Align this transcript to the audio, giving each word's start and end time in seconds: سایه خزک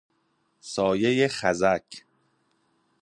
سایه 0.59 1.27
خزک 1.27 2.05